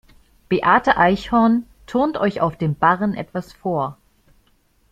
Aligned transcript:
Beate 0.49 0.97
Eichhorn 0.97 1.67
turnt 1.85 2.17
euch 2.17 2.41
auf 2.41 2.57
dem 2.57 2.73
Barren 2.73 3.13
etwas 3.13 3.53
vor. 3.53 3.99